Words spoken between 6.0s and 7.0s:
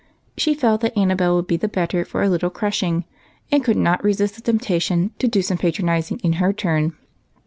in her turn.